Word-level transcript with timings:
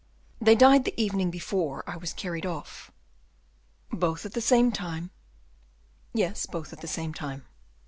"They 0.41 0.55
died 0.55 0.83
the 0.85 0.99
evening 0.99 1.29
before 1.29 1.83
I 1.85 1.95
was 1.95 2.11
carried 2.11 2.43
off." 2.43 2.89
"Both 3.91 4.25
at 4.25 4.33
the 4.33 4.41
same 4.41 4.71
time?" 4.71 5.11
"Yes, 6.11 6.47
both 6.47 6.73
at 6.73 6.81
the 6.81 6.87
same 6.87 7.13
time." 7.13 7.45